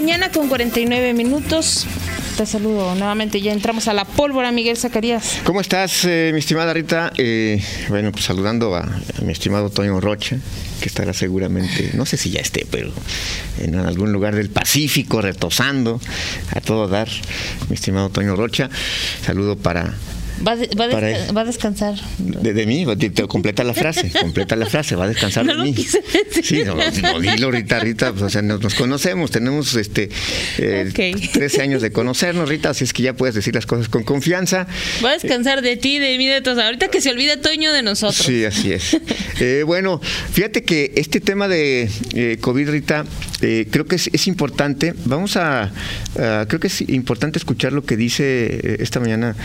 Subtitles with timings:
[0.00, 1.86] mañana con 49 minutos.
[2.36, 3.40] Te saludo nuevamente.
[3.40, 5.38] Ya entramos a la pólvora, Miguel Zacarías.
[5.44, 7.14] ¿Cómo estás, eh, mi estimada Rita?
[7.16, 8.86] Eh, bueno, pues saludando a,
[9.22, 10.36] mi estimado Toño Rocha,
[10.82, 12.92] que estará seguramente, no sé si ya esté, pero
[13.58, 15.98] en algún lugar del Pacífico, retosando
[16.54, 17.08] a todo dar,
[17.70, 18.68] mi estimado Toño Rocha.
[19.24, 19.94] Saludo para
[20.44, 20.52] Va,
[21.40, 21.94] a descansar.
[22.18, 25.74] De, mí, te, completa la frase, completa la frase, va a descansar de mí.
[26.42, 30.10] Sí, no, no, dilo, Rita, Rita, pues, o sea, nos, conocemos, tenemos este
[30.56, 30.92] 13
[31.42, 34.66] eh, años de conocernos, Rita, así es que ya puedes decir las cosas con confianza.
[35.04, 36.58] Va a descansar de ti, de mí, de todos.
[36.58, 38.26] Ahorita que se olvide Toño de nosotros.
[38.26, 38.96] Sí, así es.
[39.38, 40.00] Eh, bueno,
[40.32, 43.04] fíjate que este tema de eh, COVID, Rita,
[43.40, 44.94] creo que es, importante.
[45.04, 45.70] Vamos a,
[46.14, 49.36] creo que es importante escuchar lo que dice esta mañana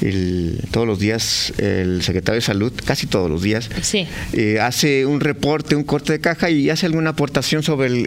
[0.00, 0.39] el
[0.70, 3.70] todos los días el secretario de Salud, casi todos los días,
[4.32, 8.06] eh, hace un reporte, un corte de caja y hace alguna aportación sobre el,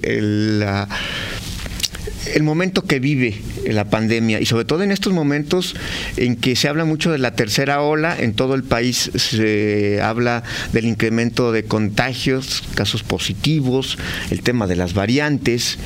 [2.34, 5.76] el momento que vive la pandemia y sobre todo en estos momentos
[6.18, 10.44] en que se habla mucho de la tercera ola, en todo el país se habla
[10.72, 13.98] del incremento de contagios, casos positivos,
[14.32, 15.78] el tema de las variantes.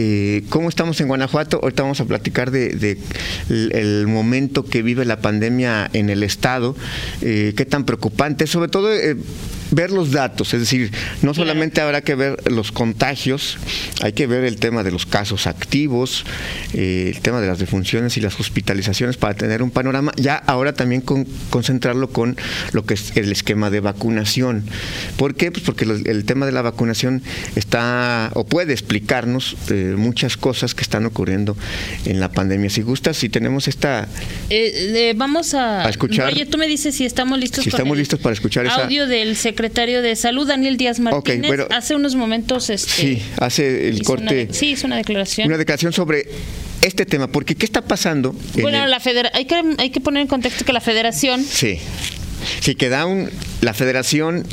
[0.00, 1.58] Eh, ¿Cómo estamos en Guanajuato?
[1.60, 2.98] Ahorita vamos a platicar de,
[3.48, 6.76] el, momento que vive la pandemia en el estado,
[7.20, 9.16] eh, qué tan preocupante, sobre todo eh,
[9.70, 13.58] ver los datos, es decir, no solamente habrá que ver los contagios,
[14.02, 16.24] hay que ver el tema de los casos activos,
[16.74, 20.72] eh, el tema de las defunciones y las hospitalizaciones para tener un panorama, ya ahora
[20.72, 22.36] también con, concentrarlo con
[22.72, 24.64] lo que es el esquema de vacunación.
[25.16, 25.50] ¿Por qué?
[25.50, 27.22] Pues porque el tema de la vacunación
[27.56, 31.56] está o puede explicarnos eh, muchas cosas que están ocurriendo
[32.04, 32.70] en la pandemia.
[32.70, 34.08] Si gustas, si tenemos esta...
[34.50, 36.32] Eh, vamos a, escuchar...
[36.32, 37.64] Oye, tú me dices si estamos listos.
[37.64, 42.14] Si estamos listos para escuchar audio del secretario de Salud, Daniel Díaz Martínez, hace unos
[42.14, 42.70] momentos...
[42.70, 44.46] Este, sí, hace el corte...
[44.52, 45.48] sí, hizo una declaración.
[45.48, 46.28] Una declaración sobre
[46.80, 48.36] este tema, porque ¿qué está pasando?
[48.62, 49.02] Bueno, la
[49.34, 51.42] hay, que, hay que poner en contexto que la federación...
[51.42, 51.80] Sí,
[52.60, 53.30] sí, que da un...
[53.60, 54.46] La federación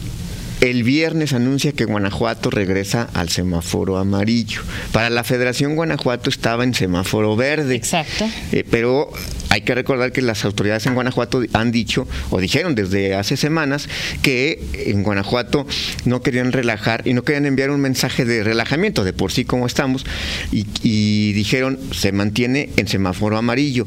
[0.62, 4.62] el viernes anuncia que Guanajuato regresa al semáforo amarillo.
[4.92, 7.76] Para la Federación Guanajuato estaba en semáforo verde.
[7.76, 8.28] Exacto.
[8.52, 9.12] Eh, pero
[9.50, 13.88] hay que recordar que las autoridades en Guanajuato han dicho o dijeron desde hace semanas
[14.22, 15.66] que en Guanajuato
[16.06, 19.66] no querían relajar y no querían enviar un mensaje de relajamiento de por sí como
[19.66, 20.06] estamos
[20.52, 23.86] y, dijeron se mantiene en semáforo amarillo.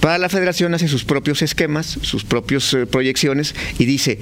[0.00, 4.18] Para la federación hace sus propios esquemas, sus propias eh, proyecciones y dice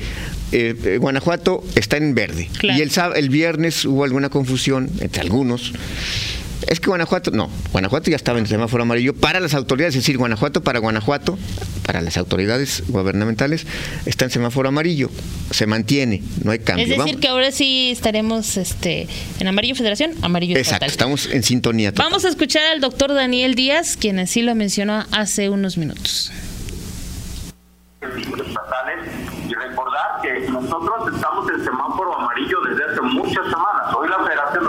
[0.52, 2.48] eh, eh, Guanajuato está en verde.
[2.62, 5.72] Y el, el viernes hubo alguna confusión entre algunos
[6.66, 10.18] es que Guanajuato, no, Guanajuato ya estaba en semáforo amarillo para las autoridades, es decir,
[10.18, 11.38] Guanajuato para Guanajuato,
[11.84, 13.66] para las autoridades gubernamentales,
[14.04, 15.10] está en semáforo amarillo,
[15.52, 16.84] se mantiene, no hay cambio.
[16.84, 19.06] Es decir, que ahora sí estaremos este,
[19.38, 21.92] en amarillo federación, amarillo Exacto, estamos en sintonía.
[21.94, 26.32] Vamos a escuchar al doctor Daniel Díaz, quien así lo mencionó hace unos minutos.
[29.48, 33.94] Y recordar que nosotros estamos en semáforo amarillo desde hace muchas semanas.
[33.96, 34.65] Hoy la federación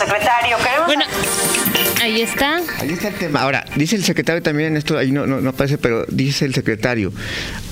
[0.00, 0.56] secretario.
[0.58, 0.86] Queremos...
[0.86, 1.04] Bueno.
[2.02, 2.60] Ahí está.
[2.78, 3.42] Ahí está el tema.
[3.42, 6.54] Ahora, dice el secretario también en esto, ahí no, no, no aparece, pero dice el
[6.54, 7.12] secretario,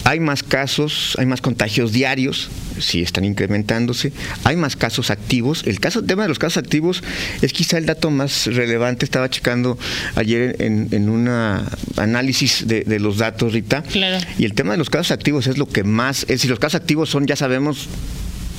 [0.04, 4.12] hay más casos, hay más contagios diarios, sí están incrementándose,
[4.44, 5.62] hay más casos activos.
[5.66, 7.02] El caso, tema de los casos activos
[7.40, 9.04] es quizá el dato más relevante.
[9.04, 9.78] Estaba checando
[10.14, 11.28] ayer en, un
[11.96, 13.82] análisis de, los datos, Rita.
[13.82, 14.18] Claro.
[14.38, 16.80] Y el tema de los casos activos es lo que más, es decir, los casos
[16.80, 17.88] activos son, ya sabemos,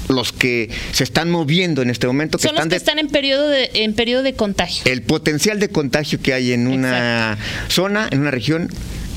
[0.10, 2.38] los que se están moviendo en este momento.
[2.38, 4.84] Que Son están los que están en periodo, de, en periodo de contagio.
[4.92, 7.38] El potencial de contagio que hay en una
[7.70, 8.70] zona, en una región,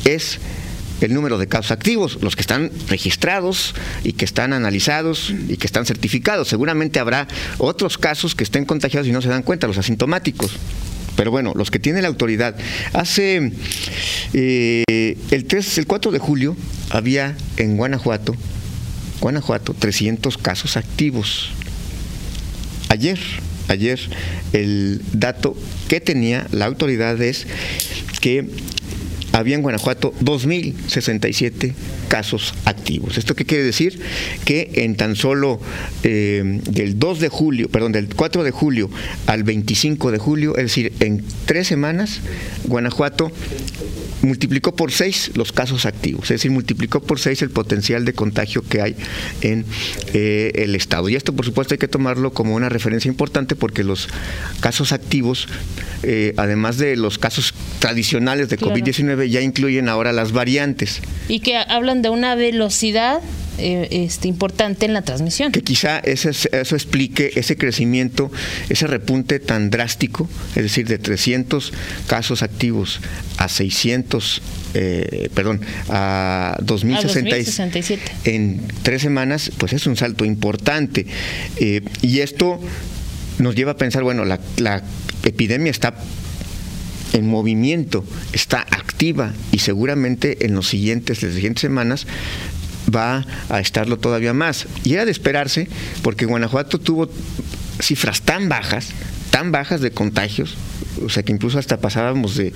[0.04, 0.38] es
[1.00, 3.74] el número de casos activos, los que están registrados
[4.04, 6.48] y que están analizados y que están certificados.
[6.48, 7.26] Seguramente habrá
[7.58, 10.52] otros casos que estén contagiados y no se dan cuenta, los asintomáticos.
[11.16, 12.56] Pero bueno, los que tiene la autoridad.
[12.92, 13.52] Hace
[14.32, 14.84] eh,
[15.30, 16.56] el, 3, el 4 de julio
[16.90, 18.34] había en Guanajuato
[19.22, 21.50] Guanajuato 300 casos activos.
[22.88, 23.20] Ayer,
[23.68, 24.00] ayer
[24.52, 25.56] el dato
[25.88, 27.46] que tenía la autoridad es
[28.20, 28.50] que
[29.32, 31.72] había en Guanajuato 2.067
[32.08, 33.18] casos activos.
[33.18, 34.00] ¿Esto qué quiere decir?
[34.44, 35.60] Que en tan solo
[36.02, 38.90] eh, del 2 de julio, perdón, del 4 de julio
[39.26, 42.20] al 25 de julio, es decir, en tres semanas,
[42.64, 43.32] Guanajuato
[44.22, 48.62] multiplicó por seis los casos activos, es decir, multiplicó por seis el potencial de contagio
[48.62, 48.96] que hay
[49.40, 49.64] en
[50.14, 51.08] eh, el Estado.
[51.08, 54.08] Y esto, por supuesto, hay que tomarlo como una referencia importante porque los
[54.60, 55.48] casos activos,
[56.02, 61.00] eh, además de los casos tradicionales de COVID-19, ya incluyen ahora las variantes.
[61.28, 63.20] Y que hablan de una velocidad
[63.58, 65.52] eh, este, importante en la transmisión.
[65.52, 68.32] Que quizá eso, eso explique ese crecimiento,
[68.70, 70.26] ese repunte tan drástico,
[70.56, 71.72] es decir, de 300
[72.06, 73.00] casos activos
[73.36, 74.40] a 600,
[74.72, 75.60] eh, perdón,
[75.90, 81.06] a 2067 en tres semanas, pues es un salto importante.
[81.56, 82.58] Eh, y esto
[83.38, 84.82] nos lleva a pensar, bueno, la, la
[85.24, 85.94] epidemia está
[87.12, 92.06] en movimiento, está activa y seguramente en los siguientes, las siguientes semanas
[92.94, 94.66] va a estarlo todavía más.
[94.84, 95.68] Y era de esperarse,
[96.02, 97.08] porque Guanajuato tuvo
[97.80, 98.88] cifras tan bajas,
[99.32, 100.56] tan bajas de contagios,
[101.02, 102.52] o sea que incluso hasta pasábamos de,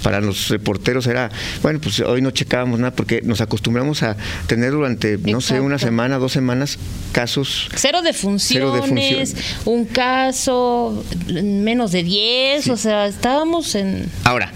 [0.00, 1.28] para los reporteros era,
[1.60, 4.16] bueno, pues hoy no checábamos nada porque nos acostumbramos a
[4.46, 6.78] tener durante, no sé, una semana, dos semanas
[7.10, 7.68] casos.
[7.74, 9.34] Cero de funciones,
[9.64, 14.08] un caso, menos de diez, o sea, estábamos en...
[14.22, 14.52] Ahora,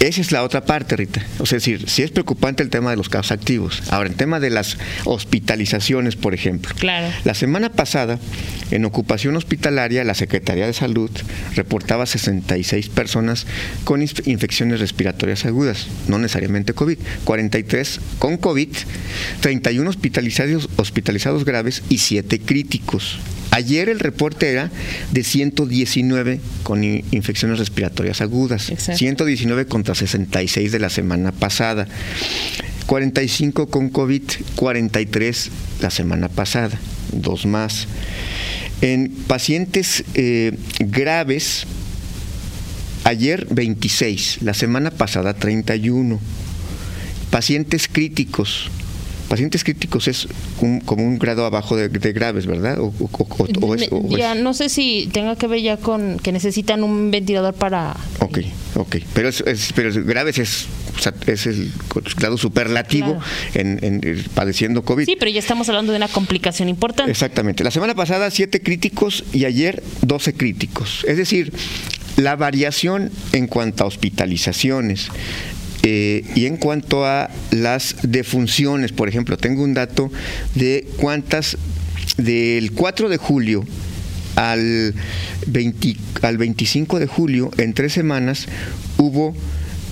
[0.00, 1.22] esa es la otra parte, Rita.
[1.38, 3.82] O sea, es decir, si es preocupante el tema de los casos activos.
[3.90, 6.74] Ahora, el tema de las hospitalizaciones, por ejemplo.
[6.78, 7.12] Claro.
[7.24, 8.18] La semana pasada,
[8.70, 11.10] en ocupación hospitalaria, la Secretaría de Salud
[11.54, 13.46] reportaba 66 personas
[13.84, 16.98] con infecciones respiratorias agudas, no necesariamente COVID.
[17.24, 18.70] 43 con COVID,
[19.40, 23.18] 31 hospitalizados, hospitalizados graves y 7 críticos.
[23.52, 24.70] Ayer el reporte era
[25.10, 31.86] de 119 con infecciones respiratorias agudas, 119 contra 66 de la semana pasada,
[32.86, 34.22] 45 con COVID,
[34.56, 35.50] 43
[35.80, 36.78] la semana pasada,
[37.12, 37.86] dos más.
[38.80, 41.66] En pacientes eh, graves,
[43.04, 46.18] ayer 26, la semana pasada 31.
[47.30, 48.70] Pacientes críticos,
[49.30, 50.26] Pacientes críticos es
[50.58, 52.78] como un grado abajo de, graves, ¿verdad?
[52.80, 52.92] O,
[54.08, 57.96] ya, no sé si tenga que ver ya con que necesitan un ventilador para...
[58.18, 58.40] Ok,
[58.74, 58.96] ok.
[59.14, 60.66] Pero, es, pero graves es,
[61.28, 61.70] es el
[62.16, 63.20] grado superlativo
[63.54, 64.02] en,
[64.34, 65.06] padeciendo COVID.
[65.06, 67.12] Sí, pero ya estamos hablando de una complicación importante.
[67.12, 67.62] Exactamente.
[67.62, 71.04] La semana pasada siete críticos y ayer 12 críticos.
[71.06, 71.52] Es decir,
[72.16, 75.08] la variación en cuanto a hospitalizaciones,
[75.82, 80.10] eh, y en cuanto a las defunciones, por ejemplo, tengo un dato
[80.54, 81.56] de cuántas
[82.16, 83.64] del 4 de julio
[84.36, 84.94] al,
[85.46, 88.46] 20, al 25 de julio, en tres semanas,
[88.98, 89.34] hubo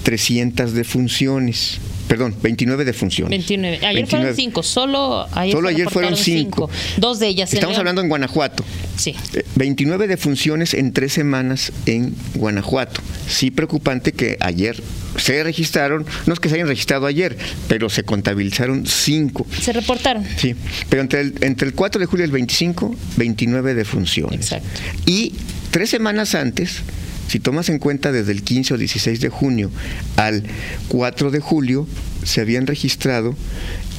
[0.02, 3.30] 300 defunciones perdón, 29 defunciones.
[3.30, 3.86] 29.
[3.86, 6.70] Ayer fueron 5, solo ayer, solo ayer fueron 5.
[6.96, 7.52] Dos de ellas.
[7.52, 8.64] Estamos hablando en Guanajuato.
[8.96, 9.14] Sí.
[9.56, 13.00] 29 eh, defunciones en tres semanas en Guanajuato.
[13.28, 14.82] Sí preocupante que ayer
[15.16, 17.36] se registraron, no es que se hayan registrado ayer,
[17.68, 19.46] pero se contabilizaron 5.
[19.60, 20.24] Se reportaron.
[20.36, 20.54] Sí,
[20.88, 24.40] pero entre el, entre el 4 de julio y el 25, 29 defunciones.
[24.40, 24.80] Exacto.
[25.06, 25.34] Y
[25.70, 26.82] tres semanas antes
[27.28, 29.70] si tomas en cuenta desde el 15 o 16 de junio
[30.16, 30.42] al
[30.88, 31.86] 4 de julio,
[32.24, 33.36] se habían registrado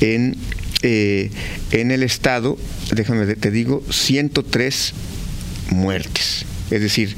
[0.01, 0.35] en,
[0.81, 1.29] eh,
[1.71, 2.57] en el estado,
[2.93, 4.93] déjame te digo, 103
[5.69, 6.45] muertes.
[6.71, 7.15] Es decir,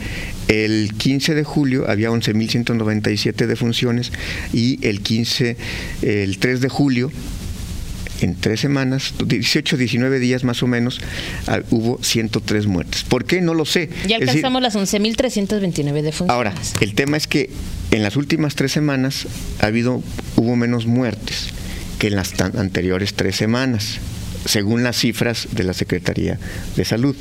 [0.48, 4.12] el 15 de julio había 11.197 defunciones
[4.54, 5.56] y el 15,
[6.02, 7.12] el 3 de julio
[8.22, 11.02] en tres semanas, 18, 19 días más o menos,
[11.48, 13.04] ah, hubo 103 muertes.
[13.04, 13.42] ¿Por qué?
[13.42, 13.90] No lo sé.
[14.08, 16.30] Ya alcanzamos las 11.329 defunciones.
[16.30, 17.50] Ahora, el tema es que
[17.92, 19.28] en las últimas tres semanas
[19.60, 20.02] ha habido,
[20.36, 21.50] hubo menos muertes
[22.00, 24.00] que en las anteriores tres semanas
[24.46, 26.40] según las cifras de la Secretaría
[26.76, 27.16] de Salud.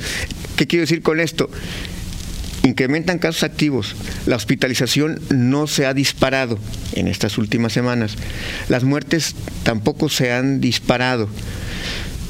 [0.55, 1.49] ¿Qué quiero decir con esto?
[2.63, 3.95] Incrementan casos activos.
[4.25, 6.59] La hospitalización no se ha disparado
[6.93, 8.15] en estas últimas semanas.
[8.69, 11.29] Las muertes tampoco se han disparado.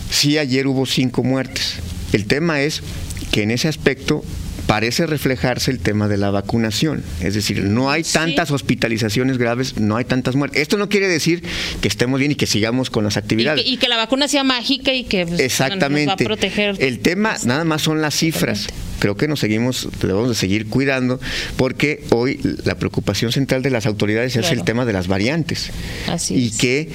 [0.10, 1.76] Sí, ayer hubo cinco muertes.
[2.14, 2.82] El tema es
[3.32, 4.24] que en ese aspecto
[4.68, 7.04] parece reflejarse el tema de la vacunación.
[7.22, 10.62] Es decir, no hay tantas hospitalizaciones graves, no hay tantas muertes.
[10.62, 11.44] Esto no quiere decir
[11.82, 13.66] que estemos bien y que sigamos con las actividades.
[13.66, 16.06] Y que, la vacuna sea mágica y que pues, Exactamente.
[16.06, 16.76] Nos va a proteger.
[16.80, 18.68] El tema nada más son las cifras
[19.02, 21.20] creo que nos seguimos, debemos de seguir cuidando,
[21.58, 25.72] porque hoy la preocupación central de las autoridades es el tema de las variantes.
[26.08, 26.90] Así y que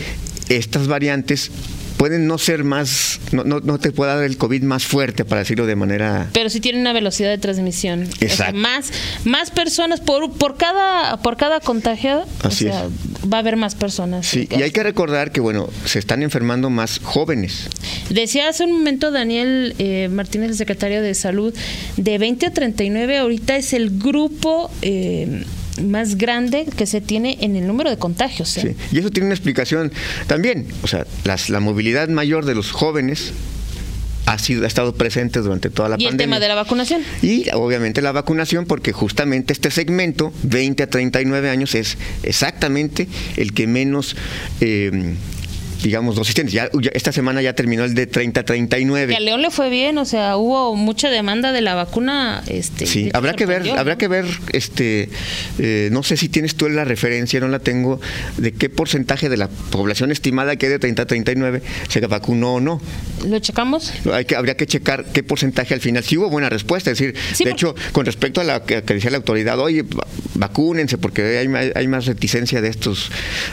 [0.48, 1.50] estas variantes
[1.96, 5.66] pueden no ser más, no, no, te puede dar el COVID más fuerte, para decirlo
[5.66, 6.28] de manera...
[6.32, 8.08] Pero sí tiene una velocidad de transmisión.
[8.20, 8.56] Exacto.
[8.56, 8.92] más,
[9.24, 14.26] más personas por, por cada por cada contagiado, Así va a haber más personas.
[14.26, 17.68] Sí, y hay que recordar que, bueno, se están enfermando más jóvenes.
[18.10, 21.54] Decía hace un momento Daniel eh, Martínez, el secretario de Salud,
[21.96, 24.70] de 20 a 39 ahorita es el grupo...
[24.82, 25.44] Eh,
[25.80, 28.56] más grande que se tiene en el número de contagios.
[28.58, 28.76] ¿eh?
[28.78, 28.96] Sí.
[28.96, 29.92] Y eso tiene una explicación
[30.26, 30.66] también.
[30.82, 31.06] O sea,
[31.48, 33.32] la movilidad mayor de los jóvenes
[34.26, 36.10] ha sido ha estado presente durante toda la pandemia.
[36.10, 37.02] Y el tema de la vacunación.
[37.22, 43.54] Y obviamente la vacunación porque justamente este segmento 20 a 39 años es exactamente el
[43.54, 44.16] que menos
[44.60, 45.14] eh,
[45.82, 49.12] digamos, dos Ya, esta semana ya terminó el de 30-39.
[49.12, 52.42] Y a León le fue bien, o sea, hubo mucha demanda de la vacuna.
[52.46, 55.08] Este, sí, habrá que ver, habrá que ver, este,
[55.58, 58.00] eh, no sé si tienes tú la referencia, no la tengo,
[58.36, 62.80] de qué porcentaje de la población estimada que hay de 30-39 se vacunó o no.
[63.26, 63.92] ¿Lo checamos?
[64.12, 66.02] Hay que, habría que checar qué porcentaje al final.
[66.04, 67.14] Si hubo buena respuesta, es decir,
[67.44, 69.84] de hecho, con respecto a la que, decía la autoridad, oye,
[70.34, 73.10] vacúnense porque hay, hay más reticencia de estos,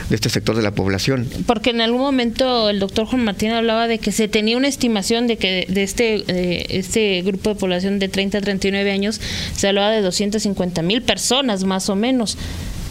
[0.08, 1.28] de este sector de la población.
[1.46, 5.26] Porque en algún momento el doctor Juan Martín hablaba de que se tenía una estimación
[5.26, 9.20] de que de este, este grupo de población de 30 a 39 años
[9.54, 12.38] se hablaba de 250 mil personas más o menos.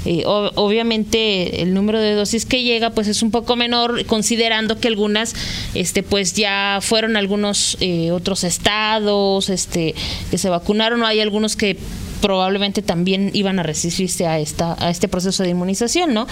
[0.06, 4.90] Eh, obviamente el número de dosis que llega pues es un poco menor considerando que
[4.90, 5.34] algunas
[5.76, 9.96] este pues ya fueron algunos eh, otros estados este
[10.30, 11.78] que se vacunaron o hay algunos que
[12.24, 16.26] probablemente también iban a resistirse a esta a este proceso de inmunización, ¿no?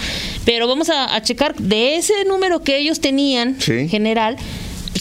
[0.46, 4.38] Pero vamos a, checar de ese número que ellos tenían en general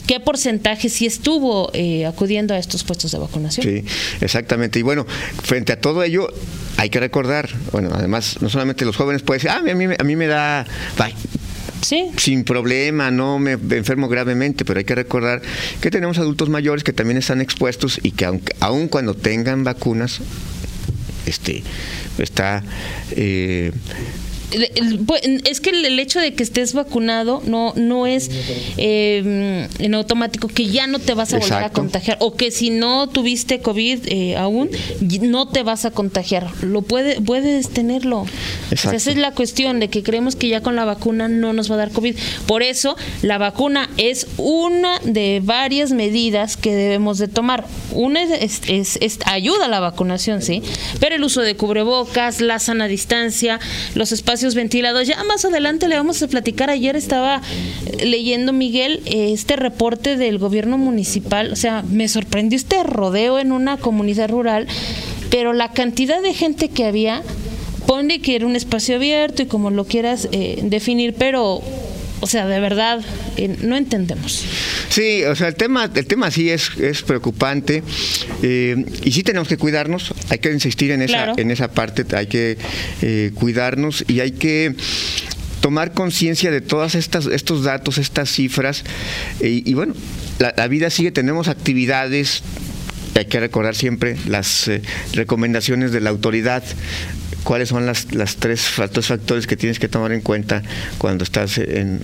[0.06, 3.66] qué porcentaje sí estuvo eh, acudiendo a estos puestos de vacunación.
[3.66, 3.86] Sí,
[4.20, 4.80] exactamente.
[4.80, 5.06] Y bueno,
[5.44, 6.28] frente a todo ello,
[6.76, 10.04] hay que recordar, bueno, además, no solamente los jóvenes pueden decir, ah, a mí, a
[10.04, 10.66] mí me da...
[11.82, 12.12] Sí.
[12.18, 15.42] sin problema, no me enfermo gravemente, pero hay que recordar
[15.82, 20.22] que tenemos adultos mayores que también están expuestos y que aun, aun cuando tengan vacunas
[21.26, 21.64] este
[22.18, 22.64] está
[23.12, 23.72] eh,
[24.52, 28.30] es que el hecho de que estés vacunado no no es
[28.78, 32.70] eh, en automático que ya no te vas a volver a contagiar o que si
[32.70, 34.70] no tuviste covid eh, aún
[35.22, 36.50] no te vas a contagiar.
[36.64, 38.26] Lo puede, puedes tenerlo.
[38.72, 41.76] Esa es la cuestión de que creemos que ya con la vacuna no nos va
[41.76, 42.16] a dar covid.
[42.48, 47.66] Por eso la vacuna es una de varias medidas que debemos de tomar.
[47.94, 50.62] Una es, es ayuda a la vacunación sí
[51.00, 53.60] pero el uso de cubrebocas la sana distancia
[53.96, 55.08] los espacios ventilados.
[55.08, 56.70] Ya más adelante le vamos a platicar.
[56.70, 57.42] Ayer estaba
[58.04, 61.52] leyendo, Miguel, este reporte del gobierno municipal.
[61.52, 64.68] O sea, me sorprendió este rodeo en una comunidad rural,
[65.30, 67.24] pero la cantidad de gente que había,
[67.86, 71.62] pone que era un espacio abierto y como lo quieras eh, definir, pero
[72.22, 73.04] o sea, de verdad,
[73.36, 74.46] eh, no entendemos.
[74.90, 77.84] Sí, o sea, el tema, el tema sí es, es preocupante
[78.44, 82.28] eh, y sí tenemos que cuidarnos, hay que insistir en esa, en esa parte, hay
[82.28, 82.58] que
[83.02, 84.76] eh, cuidarnos y hay que
[85.62, 88.84] tomar conciencia de todas estas estos datos, estas cifras
[89.40, 89.94] y, bueno,
[90.40, 92.44] la, la, vida sigue, tenemos actividades,
[93.22, 94.70] hay que recordar siempre las
[95.14, 96.64] recomendaciones de la autoridad
[97.44, 100.62] cuáles son las, las tres, factores que tienes que tomar en cuenta
[100.98, 102.02] cuando estás en,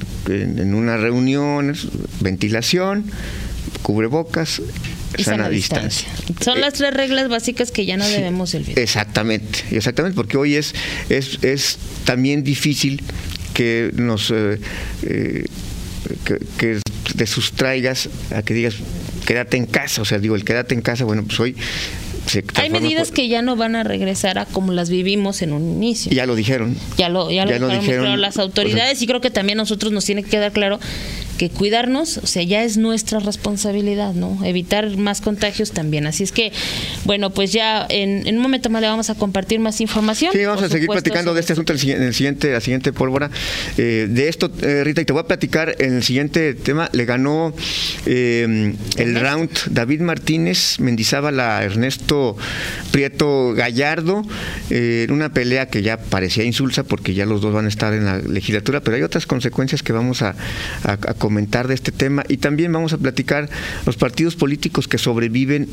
[0.73, 1.75] una reunión,
[2.19, 3.05] ventilación,
[3.81, 4.61] cubrebocas,
[5.17, 6.07] y sana, distancia.
[6.41, 8.79] Son las tres reglas básicas que ya no debemos olvidar.
[8.79, 10.73] Exactamente, exactamente, porque hoy es,
[11.09, 13.01] es, es también difícil
[13.53, 14.59] que nos eh,
[15.03, 15.45] eh,
[16.25, 16.81] que, que,
[17.17, 18.75] te sustraigas a que digas
[19.27, 21.55] quédate en casa, o sea, digo, el quédate en casa, bueno, pues hoy
[22.55, 26.11] hay medidas que ya no van a regresar a como las vivimos en un inicio.
[26.11, 26.77] Ya lo dijeron.
[26.97, 30.23] Ya lo, ya lo, dijeron, las autoridades y creo que también a nosotros nos tiene
[30.23, 30.79] que quedar claro
[31.37, 34.43] que cuidarnos, o sea, ya es nuestra responsabilidad, ¿no?
[34.43, 36.07] Evitar más contagios también.
[36.07, 36.51] Así es que,
[37.05, 40.31] bueno, pues ya en, un momento más le vamos a compartir más información.
[40.33, 43.29] Sí, vamos a seguir platicando de este asunto en el siguiente, la siguiente pólvora.
[43.77, 46.89] Eh, de esto, eh, Rita, y te voy a platicar en el siguiente tema.
[46.91, 47.53] Le ganó
[48.05, 52.35] eh, el round David Martínez Mendizábal a Ernesto
[52.91, 54.23] Prieto Gallardo
[54.69, 58.05] en una pelea que ya parecía insulsa porque ya los dos van a estar en
[58.05, 60.35] la legislatura, pero hay otras consecuencias que vamos a,
[60.83, 63.49] a, a comentar de este tema y también vamos a platicar
[63.85, 65.67] los partidos políticos que sobreviven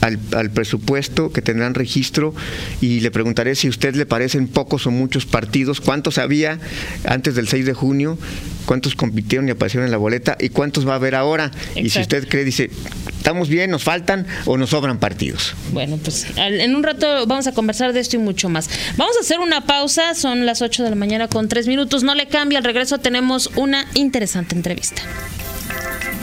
[0.00, 2.34] al, al, presupuesto, que tendrán registro,
[2.80, 6.58] y le preguntaré si a usted le parecen pocos o muchos partidos, cuántos había
[7.04, 8.18] antes del 6 de junio,
[8.66, 11.50] cuántos compitieron y aparecieron en la boleta, y cuántos va a haber ahora.
[11.74, 12.70] Y si usted cree, dice,
[13.16, 15.54] ¿estamos bien, nos faltan o nos sobran partidos?
[15.72, 18.68] Bueno, pues en un rato vamos a conversar de esto y mucho más.
[18.96, 22.14] Vamos a hacer una pausa, son las 8 de la mañana con 3 minutos, no
[22.14, 25.02] le cambia, al regreso tenemos una interesante entrevista.